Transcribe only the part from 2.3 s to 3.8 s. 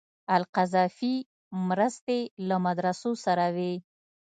له مدرسو سره وې.